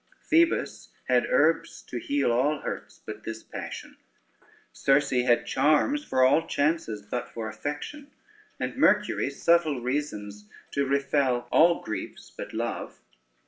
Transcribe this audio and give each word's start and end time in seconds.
Phoebus 0.27 0.89
had 1.07 1.27
herbs 1.29 1.83
to 1.83 1.99
heal 1.99 2.31
all 2.31 2.61
hurts 2.61 2.99
but 3.05 3.23
this 3.23 3.43
passion; 3.43 3.97
Circes 4.73 5.27
had 5.27 5.45
charms 5.45 6.03
for 6.03 6.25
all 6.25 6.47
chances 6.47 7.03
but 7.03 7.29
for 7.29 7.47
affection, 7.47 8.09
and 8.59 8.75
Mercury 8.75 9.29
subtle 9.29 9.79
reasons 9.79 10.49
to 10.71 10.87
refel 10.87 11.45
all 11.51 11.83
griefs 11.83 12.31
but 12.35 12.51
love. 12.51 12.99